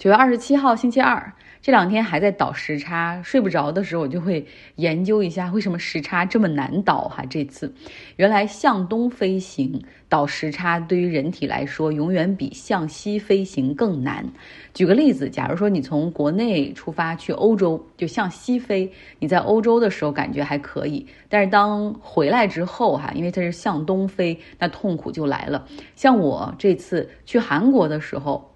[0.00, 1.30] 九月二十七号，星期二。
[1.60, 4.42] 这两天还在倒时差，睡不着的时候，我就会
[4.76, 7.22] 研究一下为什么时差这么难倒哈。
[7.28, 7.70] 这次，
[8.16, 9.78] 原来向东飞行
[10.08, 14.24] 倒时差对于人体来说，永远比向西飞行更难。
[14.72, 25.66] 举个例子，假如说你从国内出发去欧洲，就向西飞，你在欧洲的时候感觉还可以，但是当回来之后哈，因为它是向东飞，那痛苦就来了。
[25.94, 28.49] 像我这次去韩国的时候。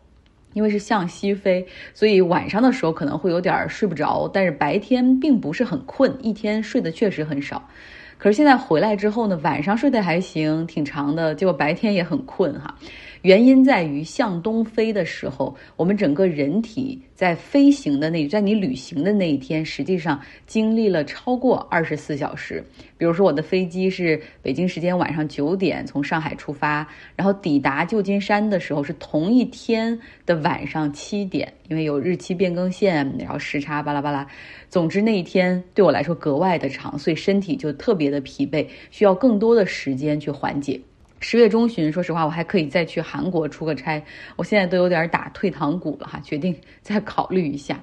[0.55, 7.69] 因为是向西飞，所以晚上的时候可能会有点睡不着，但是白天并不是很困，一天睡得确实很少。
[8.17, 12.75] 可是现在回来之后呢，晚上睡得还行，挺长的，结果白天也很困哈。
[13.25, 22.63] 原因在于向东飞的时候，我们整个人体在飞行的那，在你旅行的那一天，实际上经历了超过二十四小时。
[22.99, 34.27] 比如说，我的飞机是北京时间晚上九点从上海出发，然后抵达旧金山的时候是同一天的晚上七点，因为有日期变更线，然后时差巴拉巴拉。
[34.69, 40.79] 总之那一天对我来说格外的长，所以身体就特别的疲惫，需要更多的时间去缓解。
[41.27, 44.05] 十月中旬，说实话，我还可以再去韩国出个差。
[44.37, 47.81] 我现在都有点打退堂鼓了哈，决定 再考虑一下。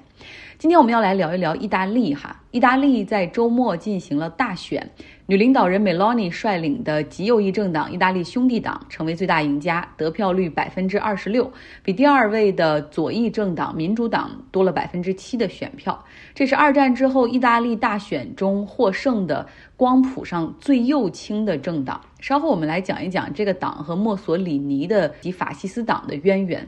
[0.58, 2.40] 今天我们要来聊一聊意大利哈。
[2.52, 4.88] 意大利在周末进行了大选，
[5.26, 16.04] 女领导人梅洛尼率领的极右翼政党意大利兄弟党成为最大赢家，得票率百分之二十六，比第二位的左翼政党民主党多了百分之七的选票。
[16.32, 19.44] 这是二战之后意大利大选中获胜的
[19.82, 22.00] 光谱上最右倾的政党。
[22.20, 26.64] 稍后我们来讲一讲这个党和墨索里尼的及法西斯党的渊源。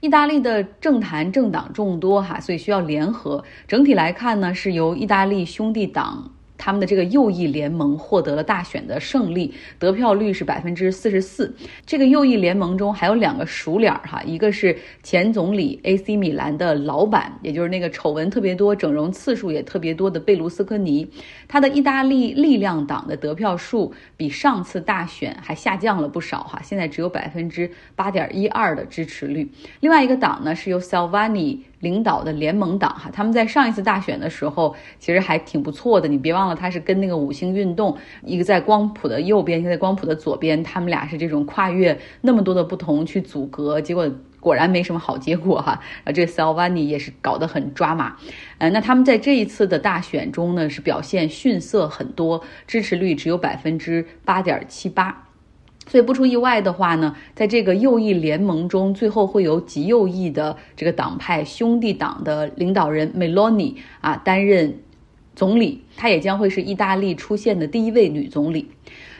[0.00, 3.42] 意大利的政坛政党众多哈，所以需要联合。
[3.66, 6.30] 整体来看呢，是由意大利兄弟党。
[6.56, 11.54] 他们的这个右翼联盟获得了大选的胜利，得票率是百分之四十四。
[11.84, 21.08] 这个右翼联盟中还有两个熟脸儿哈，一个是前总理 AC 米兰的老板，也就是那个丑闻特别多、整容次数也特别多的贝卢斯科尼。
[21.48, 29.48] 他的意大利力量党的得票数比上次大选还下降了不少哈，现在只有百分之八点一二的支持率。
[29.80, 31.58] 另外一个党呢，是由 Salvini。
[31.84, 36.08] 领导的联盟党哈，他们在上一次大选的时候其实还挺不错的。
[36.08, 45.78] 你别忘了，他是跟那个五星运动，一个在光谱的右边，一个在光谱的左边，他们俩是这种跨越那么多的不同去阻隔，结果果然没什么好结果哈。
[46.04, 48.16] 啊，这个 Salvini 也是搞得很抓马，
[48.58, 55.23] 呃，那他们在这一次的大选中呢，是表现逊色很多，支持率只有百分之八点七八。
[55.86, 64.78] 所以不出意外的话呢，在这个右翼联盟中，最后会由极右翼的这个党派兄弟党的领导人 Meloni 啊担任
[65.36, 68.70] 总理，她也将会是意大利出现的第一位女总理。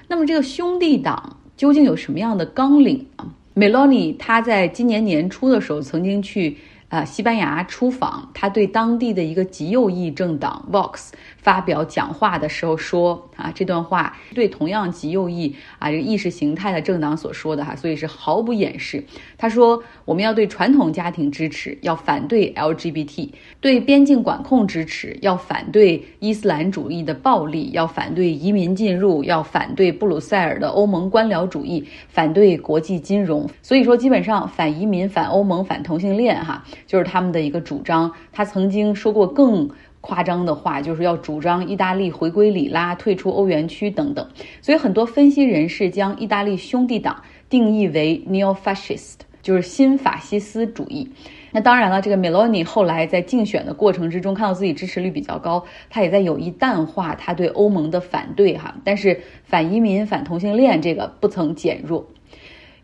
[0.09, 6.57] 那么这个兄弟党究竟有什么样的纲领啊？Meloni 她在今年年初的时候曾经去。
[6.89, 11.09] 啊，西班牙出访，他对当地的一个极右翼政党 Vox
[11.39, 19.05] 发表讲话的时候说：“啊，这段话对同样极右翼啊这个意识形态的政党所说的哈，所以是毫不掩饰。
[19.37, 23.31] 他说，我们要对传统家庭支持，要反对 LGBT，
[23.61, 33.51] 对边境管控支持，要反对伊斯兰主义的暴力，要反对移民进入，要反对布鲁塞尔的欧盟官僚主义，反对国际金融。
[33.63, 38.13] 所以说，基本上反移民、反欧盟、反同性恋，哈。”就是他们的一个主张。
[38.33, 39.69] 他曾经说过更
[40.01, 44.29] 夸张的话，就是要主张意大利回归里拉、退出欧元区等等。
[44.61, 51.11] 所以很多分析人士将意大利兄弟党定义为 neo-fascist，就是新法西斯主义。
[51.53, 58.75] 那当然了，这个 Meloni 后来在竞选的过程之中，看到自己支持率比较高，他也在有意淡化他对欧盟的反对哈。
[58.83, 62.09] 但是反移民、反同性恋这个不曾减弱。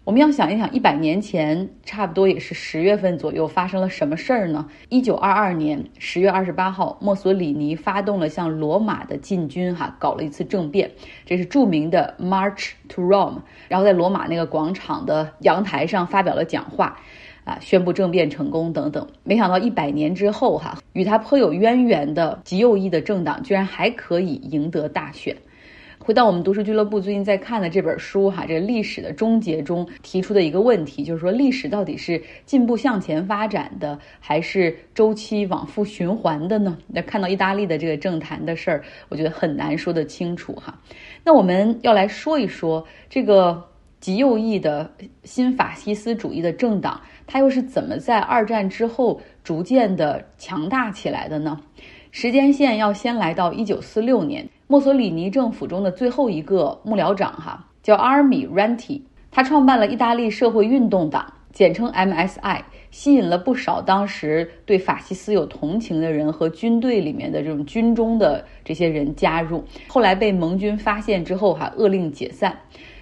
[0.02, 4.66] 我们要想一想，一百年前差不多也是十月份左右发生了什么事儿呢？
[4.88, 10.90] 一九二二年十月二十八号，墨索里尼发动了向罗马的进军，哈，搞了一次政变，
[11.26, 16.98] 这是著名的 March to Rome，然后在罗马那个广场的阳台上发表了讲话，
[17.44, 19.06] 啊，宣布政变成功等等。
[19.22, 25.36] 没想到一百年之后，哈，与他颇有渊源的极右翼的政党居然还可以赢得大选。
[26.02, 36.78] 回到我们读书俱乐部最近在看的这本书哈，这个历史的终结中提出的一个问题，就是说历史到底是进步向前发展的，还是周期往复循环的呢？
[36.86, 40.80] 那看到意大利的这个政坛的事儿，我觉得很难说得清楚哈。
[41.22, 43.62] 那我们要来说一说这个
[44.00, 44.90] 极右翼的
[45.24, 51.60] 新法西斯主义的政党，它又是怎么在二战之后逐渐的强大起来的呢？
[52.10, 54.48] 时间线要先来到一九四六年。
[54.70, 62.60] 墨索里尼政府中的最后一个幕僚长，哈，叫阿尔米·兰蒂，他创办了意大利社会运动党，简称 MSI，
[62.92, 69.64] 吸引了不少当时对法西斯有同情的人和军队里面的这种军中的这些人加入。
[69.88, 72.56] 后来被盟军发现之后，哈，勒令解散。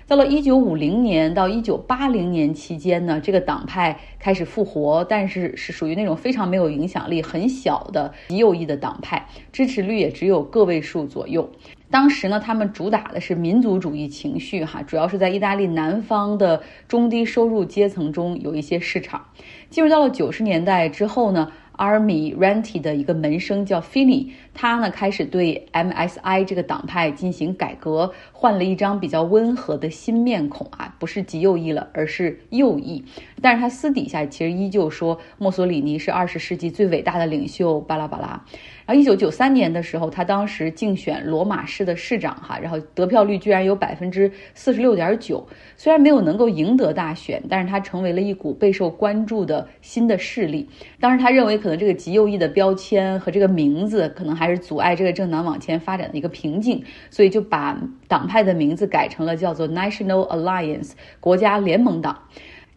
[0.09, 11.51] 到了一九五零年到一九八零年期间呢，这个党派开始复活，但是是属于那种非常没有影响力、很小的极右翼的党派，支持率也只有个位数左右。
[11.91, 19.27] 当时呢，他们主打的是民族主义情绪，哈，主要是在意大利南方的中低收入阶层中有一些市场。
[19.69, 21.53] 进入到了九十年代之后呢。
[21.79, 33.05] Army Renty 的一个门生叫 Fini，他呢开始对 MSI 这个党派进行改革，换了一张比较温和的新面孔啊，不是极右翼了，而是右翼。
[33.41, 38.45] 但是他私底下其实依旧说墨索里尼是二十世纪最伟大的领袖，巴拉巴拉。
[38.89, 45.47] 然后一九九三年的时候，他当时竞选罗马市的市长哈，然后得票率居然有百分之四十六点九，
[45.77, 50.69] 虽然没有能够赢得大选，但是他成为了一股备受关注的新的势力。
[50.99, 51.69] 当时他认为可。
[51.69, 62.23] 可能这个极右翼的标签和这个名字，可能还是阻碍这个政党往前发展的一个瓶颈，所以就把党派的名字改成了叫做 National Alliance 国家联盟党。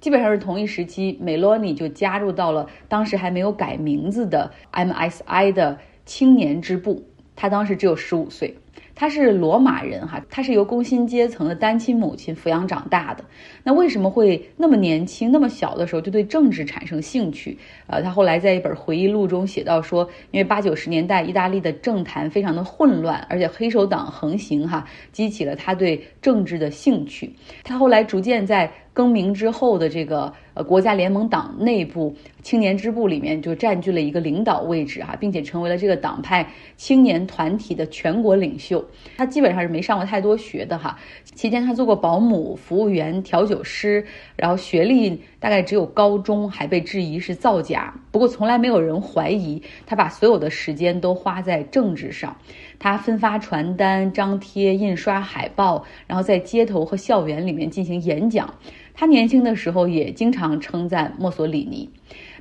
[0.02, 7.03] 基本上是同一时期，梅洛尼就加入到了当时还没有改名字的 MSI 的青年之部。
[7.36, 8.56] 他当时只有十五岁。
[8.94, 13.24] 他是罗马人哈，他是由工薪阶层的单亲母亲抚养长大的。
[13.63, 17.57] 那为什么会那么年轻、那么小的时候就对政治产生兴趣？
[17.88, 27.33] 呃，他后来在一本回忆录中写到说，因为八九十年代意大利的政坛非常的混乱，而且黑手党横行哈，激起了他对政治的兴趣。
[27.63, 28.71] 他后来逐渐在。
[28.94, 36.46] 更名之后的这个呃国家联盟党内部青年支部里面就占据了一个领导位置哈，并且成为了这个党派
[36.76, 38.84] 青年团体的全国领袖。
[39.16, 44.06] 他基本上是没上过太多学的哈，期间他做过保姆、服务员、调酒师，
[44.36, 47.94] 然后学历大概只有高中，还被质疑是造假。
[48.12, 52.36] 不过从来没有人怀疑他把所有的时间都花在政治上。
[52.78, 58.52] 他分发传单、张贴、印刷海报，然后在街头和校园里面进行演讲。
[58.94, 61.90] 他年轻的时候也经常称赞墨索里尼。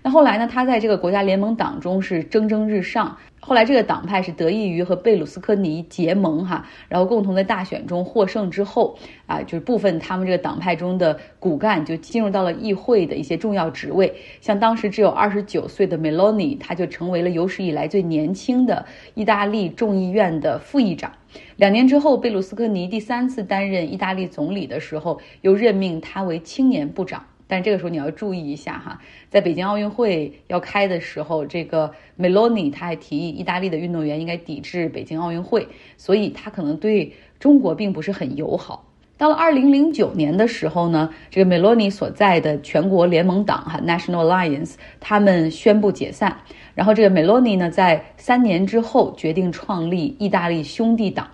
[0.02, 0.49] 那后来呢？
[0.50, 3.17] 他在这个国家联盟党中是蒸蒸日上。
[3.43, 14.14] 后来这个党派是得益于和贝鲁斯科尼结盟哈，然后共同在大选中获胜之后啊，就是部分他们这个党派中的骨干就进入到了议会的一些重要职位。
[14.41, 21.11] 像当时只有二十九岁的梅洛尼，他就成为了有史以来最年轻的意大利众议院的副议长。
[21.56, 27.25] 两年之后，贝鲁斯科尼第三次担任意大利总理的时候，又任命他为青年部长。
[27.50, 28.99] 但这个时候你要注意一下哈，
[29.29, 35.67] 在北京奥运会要开的时候，这个梅洛尼他还提议意大利的运动员应该抵制北京奥运会，
[35.97, 38.87] 所以他可能对中国并不是很友好。
[39.19, 46.35] 到了二零零九年的时候呢，这个梅洛尼所在的全国联盟党哈 National Alliance 他们宣布解散，
[46.75, 51.29] 然后这个梅洛尼呢在三年之后决定创立意大利兄弟党。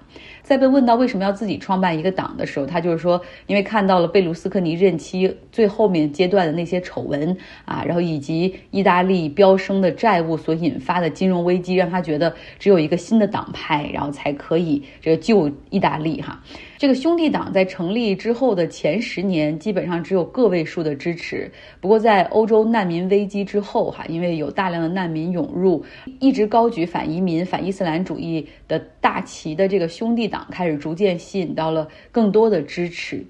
[0.46, 16.40] 在被问到为什么要自己创办一个党的时候，他就是说，因为看到了贝卢斯科尼任期最后面阶段的那些丑闻啊，然后以及意大利飙升的债务所引发的金融危机，让他觉得只有一个新的党派，然后才可以这个救意大利哈。
[16.78, 21.50] 这个兄弟党在成立之后的前十年，基本上只有个位数的支持。
[21.80, 25.84] 不过在欧洲难民危机之后哈，因为有大量的难民涌入，
[26.20, 30.46] 一直高举反移民、反伊斯兰主义的大旗的这个兄弟党。
[30.50, 33.24] 开始逐渐吸引到了更多的支持，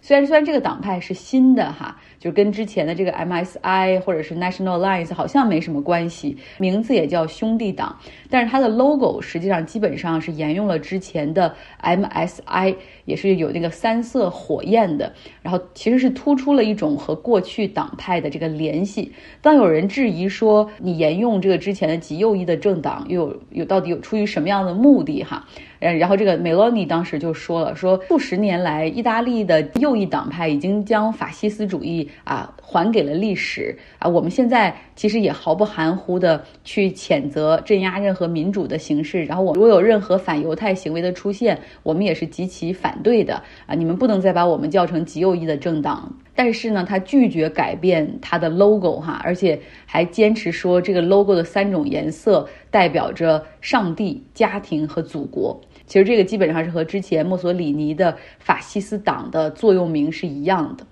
[0.00, 2.00] 虽然虽然这个党派是新的哈。
[2.26, 7.96] 就跟之前的这个 MSI 或者是 National Lines 好像没什么关系，名字也叫兄弟党，
[8.28, 19.12] 但是它的 logo 实际上基本上是沿用了之前的 MSI，也是有那个三色火焰的，然后其实是突出了一种和过去党派的这个联系。
[19.40, 25.46] 当有人质疑说你沿用这个之前的极右翼的政党，又有有到底有出于什么样的目的哈？
[25.78, 32.08] 嗯，然后这个梅洛尼当时就说了，说数十年来，意大利的右翼党派已经将法西斯主义。
[32.24, 34.08] 啊，还给了历史啊！
[34.08, 39.24] 我们现在其实也毫不含糊的去谴责镇压任何民主的形式。
[39.24, 43.74] 然后，我如果有任何反犹太行为的出现，我们也是极其反对的啊！
[43.74, 46.12] 你们不能再把我们叫成极右翼的政党。
[46.34, 55.58] 但是呢，他拒绝改变他的 logo 哈，而且还坚持说这个 logo 的三种颜色代表着上帝、家庭和祖国。
[55.86, 60.84] 其实这个基本上是和之前墨索里尼的法西斯党的座右铭是一样的。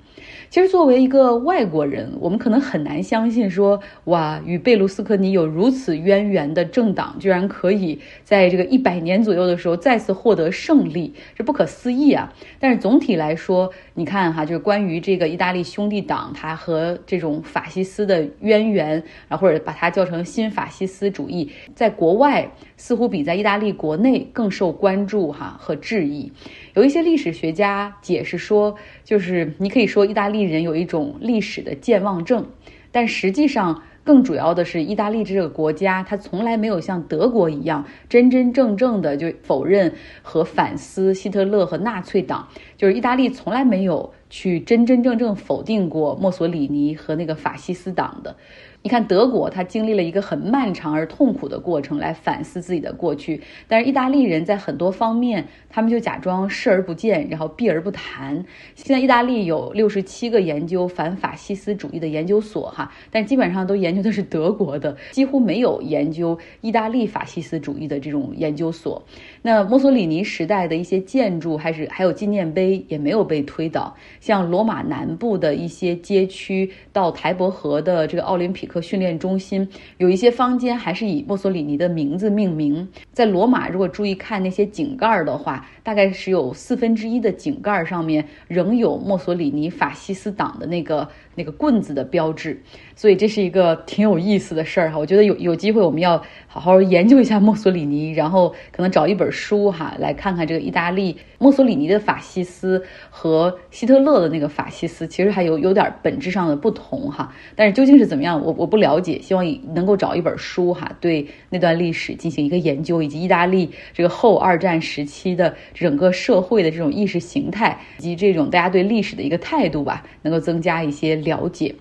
[0.55, 12.33] 其实作为一个外国人，我们可能很难相信说，哇，与贝卢斯科尼有如此渊源的政党，居然可以在这个一百年左右的时候再次获得胜利，这不可思议啊！
[12.61, 26.31] 但是总体来说，你看哈，就是关于这个意大利兄弟党，它和这种法西斯的渊源，然后或者把它叫成新法西斯主义，在国外似乎比在意大利国内更受关注哈和质疑。
[26.75, 32.47] 有一些历史学家解释说，就是你可以说意大利人有一种历史的健忘症，
[32.93, 42.47] 但实际上更主要的是，意大利这个国家它从来没有像德国一样真真正正的就否认和反思希特勒和纳粹党，
[42.77, 48.37] 就是意大利从来没有去真真正正否定过墨索里尼和那个法西斯党的。
[48.85, 58.45] 你看，德国他经历了一个很漫长而痛苦的过程来反思自己的过去，但是意大利人在很多方面，他们就假装视而不见，然后避而不谈。
[58.75, 69.03] 现在意大利有六十七个研究反法西斯主义的研究所，哈，但基本上都研究的是德国的，几乎没有研究意大利法西斯主义的这种研究所。
[69.41, 73.97] 那墨索里尼时代的一些建筑，还是还有纪念碑，也没有被推倒。
[74.21, 78.74] 像罗马南部的一些街区到台伯河的这个奥林匹克。
[78.75, 82.89] 和训练中心有一些坊间还是以墨索里尼的名字命名。
[83.13, 92.61] 在罗马，如果注意看那些井盖的话，大概是有四分之一的井盖上面仍有墨索里尼法西斯党的那个那个棍子的标志。
[92.95, 94.99] 所以这是一个挺有意思的事儿哈。
[94.99, 107.35] 我觉得有有机会我们要好好研究一下墨索里尼，然后可能找一本书哈，来看看这个意大利墨索里尼的法西斯和希特勒的那个法西斯，其实还有有点本质上的不同哈。
[107.57, 108.71] 但是究竟是怎么样，我我。
[108.75, 121.75] 不了解，希望能够找一本书哈，对那段历史进行一个研究，以及意大利这个后二战时期的整个社会的这种意识形态，以及这种大家对历史的一个态度吧，能够增加一些了解。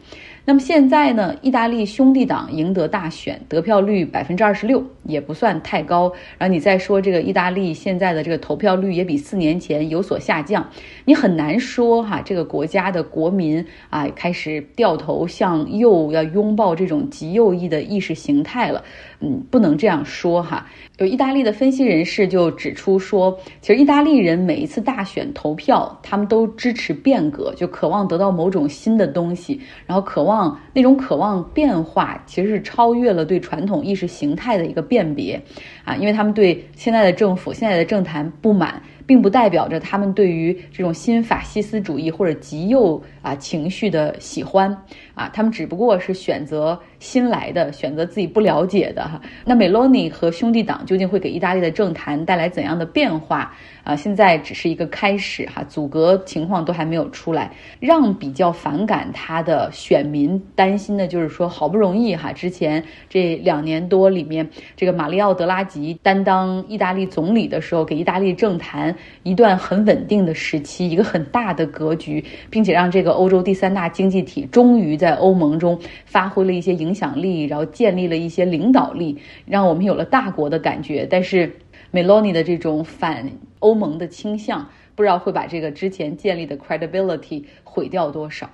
[0.45, 6.11] 那么现在呢，意大利兄弟党赢得大选，得票率百分之二十六，也不算太高。
[6.37, 10.69] 然后你再说这个意大利现在的这个投票率也比四年前有所下降，
[11.05, 18.83] 你很难说哈，这个国家的国民啊开始掉头向右，要拥抱这种极右翼的意识形态了。
[19.21, 20.67] 嗯，不能这样说哈。
[20.97, 35.41] 有意大利的分析人士就指出说，其实意大利人每一次大选投票，他们都支持变革，就渴望得到某种新的东西，然后渴望望那种渴望变化，其实是超越了对传统意识形态的一个辨别
[35.85, 38.81] 啊，因为他们对现在的政府、现在的政坛不满。
[39.05, 44.69] 并不代表着他们对于这种新法西斯主义或者极右啊情绪的喜欢
[45.13, 49.21] 啊，他们只不过是选择新来的，选择自己不了解的哈。
[49.45, 53.95] 那梅洛尼和兄弟党究竟会给意大利的政坛带来怎样的变化啊？
[53.95, 68.92] 现在只是一个开始哈，阻隔情况都还没有出来，让比较反感他的选民担心的就是说，好不容易哈，之前这两年多里面，这个马里奥德拉吉担当意大利总理的时候，给意大利政坛。
[69.23, 81.07] 一段很稳定的时期，一个很大的格局，并且让这个欧洲第三大经济体终于在欧盟中发挥了一些影响力，然后建立了一些领导力，让我们有了大国的感觉。
[81.09, 81.51] 但是
[81.91, 88.49] ，Meloni 的这种反欧盟的倾向，不知道会把这个之前建立的 credibility 毁掉多少。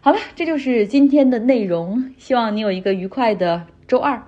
[0.00, 4.22] 好了，这就是今天的内容，希望你有一个愉快的周二。